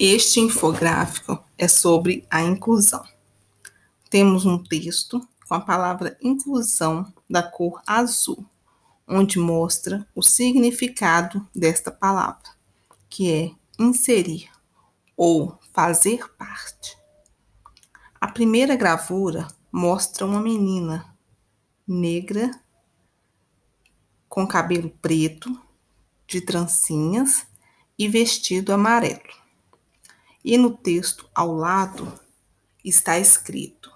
Este 0.00 0.38
infográfico 0.38 1.42
é 1.58 1.66
sobre 1.66 2.24
a 2.30 2.40
inclusão. 2.40 3.04
Temos 4.08 4.46
um 4.46 4.56
texto 4.62 5.20
com 5.48 5.54
a 5.54 5.60
palavra 5.60 6.16
inclusão 6.22 7.12
da 7.28 7.42
cor 7.42 7.82
azul, 7.84 8.46
onde 9.08 9.40
mostra 9.40 10.06
o 10.14 10.22
significado 10.22 11.44
desta 11.52 11.90
palavra, 11.90 12.48
que 13.10 13.28
é 13.28 13.50
inserir 13.76 14.48
ou 15.16 15.58
fazer 15.72 16.32
parte. 16.36 16.96
A 18.20 18.28
primeira 18.28 18.76
gravura 18.76 19.48
mostra 19.72 20.24
uma 20.24 20.40
menina 20.40 21.12
negra 21.84 22.52
com 24.28 24.46
cabelo 24.46 24.90
preto, 25.02 25.60
de 26.24 26.40
trancinhas 26.40 27.48
e 27.98 28.06
vestido 28.06 28.72
amarelo. 28.72 29.37
E 30.44 30.56
no 30.56 30.76
texto 30.76 31.28
ao 31.34 31.52
lado 31.52 32.18
está 32.84 33.18
escrito: 33.18 33.92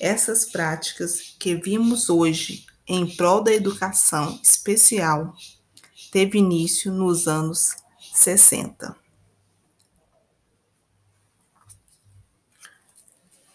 Essas 0.00 0.44
práticas 0.44 1.34
que 1.38 1.54
vimos 1.54 2.08
hoje 2.08 2.66
em 2.86 3.06
prol 3.16 3.42
da 3.42 3.52
educação 3.52 4.38
especial 4.42 5.34
teve 6.10 6.38
início 6.38 6.92
nos 6.92 7.26
anos 7.26 7.74
60. 8.12 8.96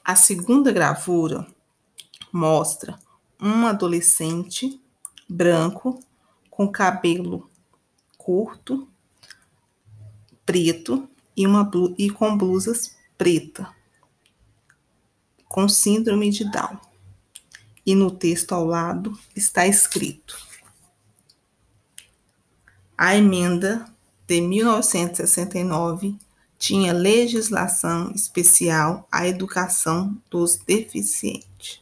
A 0.04 0.16
segunda 0.16 0.72
gravura 0.72 1.46
mostra 2.32 2.98
um 3.40 3.68
adolescente 3.68 4.82
branco 5.28 6.00
com 6.50 6.72
cabelo 6.72 7.50
curto 8.18 8.88
preto 10.48 11.08
e, 11.36 11.46
uma, 11.46 11.70
e 11.98 12.10
com 12.10 12.36
blusas 12.38 12.96
preta, 13.18 13.70
com 15.46 15.68
síndrome 15.68 16.32
de 16.32 16.50
Down. 16.50 16.80
E 17.86 17.94
no 17.94 18.10
texto 18.10 18.54
ao 18.54 18.66
lado 18.66 19.18
está 19.36 19.68
escrito: 19.68 20.38
A 22.98 23.16
emenda 23.16 23.86
de 24.26 24.42
1969 24.42 26.18
tinha 26.58 26.92
legislação 26.92 28.12
especial 28.16 29.08
à 29.12 29.28
educação 29.28 30.18
dos 30.30 30.56
deficientes. 30.56 31.82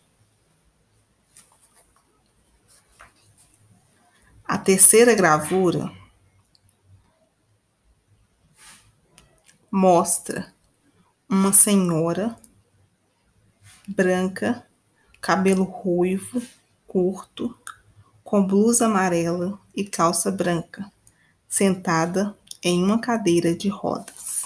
A 4.44 4.58
terceira 4.58 5.16
gravura 5.16 5.92
mostra 9.76 10.54
uma 11.28 11.52
senhora 11.52 12.40
branca, 13.86 14.66
cabelo 15.20 15.66
ruivo, 15.66 16.42
curto, 16.88 17.54
com 18.24 18.48
blusa 18.48 18.86
amarela 18.86 19.60
e 19.76 19.84
calça 19.84 20.32
branca, 20.32 20.90
sentada 21.46 22.38
em 22.64 22.82
uma 22.82 23.02
cadeira 23.02 23.54
de 23.54 23.68
rodas. 23.68 24.44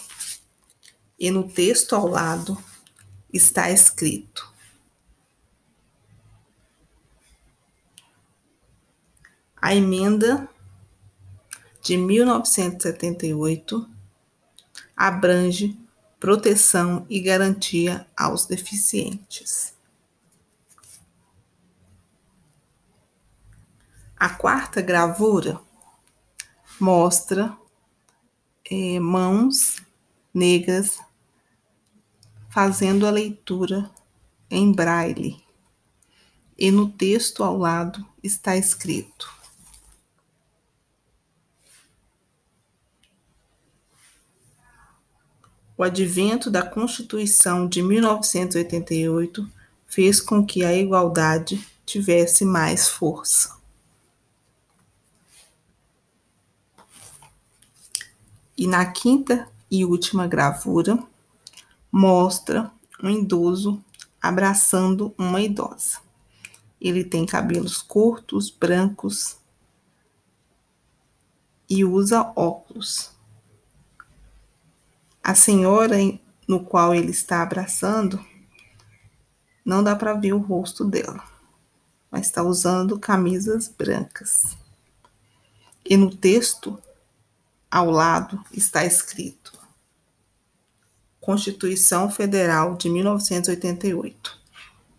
E 1.20 1.30
no 1.30 1.48
texto 1.48 1.96
ao 1.96 2.08
lado 2.08 2.58
está 3.32 3.70
escrito: 3.70 4.52
A 9.62 9.76
emenda 9.76 10.50
de 11.84 11.98
1978 11.98 13.99
abrange 15.00 15.80
proteção 16.20 17.06
e 17.10 17.22
garantia 17.22 18.06
aos 18.18 18.46
deficientes. 18.46 19.74
A 24.18 24.28
quarta 24.28 24.82
gravura 24.82 25.62
mostra 26.78 27.58
é, 28.70 29.00
mãos 29.00 29.78
negras 30.34 31.00
fazendo 32.50 33.08
a 33.08 33.10
leitura 33.10 33.90
em 34.52 34.74
braille. 34.74 35.42
E 36.58 36.70
no 36.72 36.92
texto 36.92 37.42
ao 37.42 37.58
lado 37.58 38.06
está 38.22 38.58
escrito: 38.58 39.39
O 45.80 45.84
advento 45.84 46.52
da 46.52 46.62
Constituição 46.62 47.66
de 47.66 47.82
1988 47.82 49.50
fez 49.88 50.20
com 50.20 50.46
que 50.46 50.66
a 50.66 50.76
igualdade 50.76 51.66
tivesse 51.86 52.44
mais 52.44 52.90
força. 52.90 53.58
E 58.58 58.68
na 58.68 58.92
quinta 58.92 59.50
e 59.72 59.86
última 59.86 60.28
gravura, 60.28 61.02
mostra 61.90 62.70
um 63.02 63.10
idoso 63.10 63.82
abraçando 64.22 65.16
uma 65.18 65.42
idosa. 65.42 66.00
Ele 66.82 67.06
tem 67.06 67.26
cabelos 67.26 67.82
curtos, 67.82 68.50
brancos 68.50 69.38
e 71.70 71.86
usa 71.86 72.34
óculos. 72.36 73.18
A 75.30 75.36
senhora 75.36 75.96
no 76.48 76.60
qual 76.60 76.92
ele 76.92 77.12
está 77.12 77.44
abraçando, 77.44 78.20
não 79.64 79.84
dá 79.84 79.96
para 79.96 80.16
ver 80.16 80.34
o 80.34 80.40
rosto 80.40 80.84
dela, 80.84 81.24
mas 82.10 82.26
está 82.26 82.42
usando 82.42 82.98
camisas 82.98 83.68
brancas. 83.68 84.58
E 85.86 85.96
no 85.96 86.10
texto, 86.10 86.82
ao 87.70 87.92
lado, 87.92 88.44
está 88.52 88.84
escrito: 88.84 89.56
Constituição 91.22 92.10
Federal 92.10 92.74
de 92.76 92.90
1988. 92.90 94.36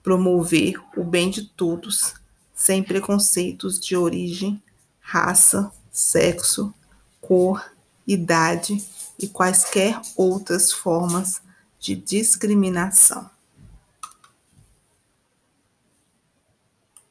Promover 0.01 0.81
o 0.97 1.03
bem 1.03 1.29
de 1.29 1.43
todos, 1.43 2.15
sem 2.55 2.85
preconceitos 2.85 3.81
de 3.81 3.97
origem, 3.97 4.63
raça, 5.01 5.73
sexo, 5.91 6.73
cor, 7.21 7.73
idade 8.07 8.81
e 9.21 9.29
quaisquer 9.29 10.01
outras 10.17 10.73
formas 10.73 11.43
de 11.79 11.95
discriminação. 11.95 13.31